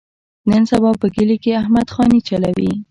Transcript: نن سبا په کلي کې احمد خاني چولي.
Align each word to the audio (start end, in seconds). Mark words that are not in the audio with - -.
نن 0.49 0.63
سبا 0.71 0.91
په 1.01 1.07
کلي 1.15 1.37
کې 1.43 1.51
احمد 1.61 1.87
خاني 1.93 2.19
چولي. 2.27 2.71